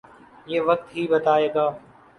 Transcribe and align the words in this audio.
یہ 0.47 0.61
وقت 0.61 0.95
ہی 0.95 1.07
بتائے 1.07 1.47
گا۔ 1.55 1.69